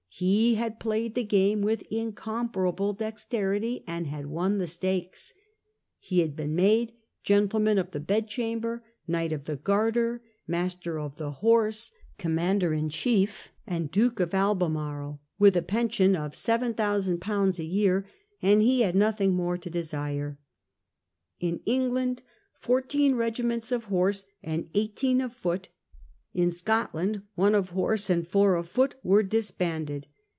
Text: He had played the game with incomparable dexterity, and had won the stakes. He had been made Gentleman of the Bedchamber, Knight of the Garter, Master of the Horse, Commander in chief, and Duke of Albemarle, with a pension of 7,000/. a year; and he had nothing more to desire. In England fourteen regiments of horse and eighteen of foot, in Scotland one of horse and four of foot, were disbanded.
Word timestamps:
He 0.13 0.53
had 0.55 0.79
played 0.79 1.15
the 1.15 1.23
game 1.23 1.61
with 1.61 1.81
incomparable 1.89 2.93
dexterity, 2.93 3.83
and 3.87 4.05
had 4.05 4.27
won 4.27 4.57
the 4.57 4.67
stakes. 4.67 5.33
He 5.99 6.19
had 6.19 6.35
been 6.35 6.53
made 6.53 6.93
Gentleman 7.23 7.79
of 7.79 7.89
the 7.89 8.01
Bedchamber, 8.01 8.83
Knight 9.07 9.31
of 9.31 9.45
the 9.45 9.55
Garter, 9.55 10.21
Master 10.45 10.99
of 10.99 11.15
the 11.15 11.31
Horse, 11.31 11.91
Commander 12.19 12.71
in 12.73 12.89
chief, 12.89 13.49
and 13.65 13.89
Duke 13.89 14.19
of 14.19 14.35
Albemarle, 14.35 15.21
with 15.39 15.55
a 15.55 15.63
pension 15.63 16.15
of 16.15 16.33
7,000/. 16.33 17.57
a 17.59 17.63
year; 17.63 18.05
and 18.43 18.61
he 18.61 18.81
had 18.81 18.95
nothing 18.95 19.33
more 19.33 19.57
to 19.57 19.69
desire. 19.71 20.37
In 21.39 21.61
England 21.65 22.21
fourteen 22.53 23.15
regiments 23.15 23.71
of 23.71 23.85
horse 23.85 24.25
and 24.43 24.69
eighteen 24.75 25.21
of 25.21 25.33
foot, 25.33 25.69
in 26.33 26.49
Scotland 26.49 27.21
one 27.35 27.53
of 27.53 27.71
horse 27.71 28.09
and 28.09 28.25
four 28.25 28.55
of 28.55 28.69
foot, 28.69 28.95
were 29.03 29.21
disbanded. 29.21 30.07